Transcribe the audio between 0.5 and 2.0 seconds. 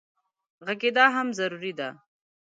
غږېدا هم ضروري ده.